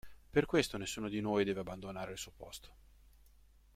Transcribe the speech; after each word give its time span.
Per 0.31 0.47
questo 0.47 0.79
nessuno 0.79 1.09
di 1.09 1.21
noi 1.21 1.43
deve 1.43 1.59
abbandonare 1.59 2.13
il 2.13 2.17
suo 2.17 2.31
posto. 2.35 2.75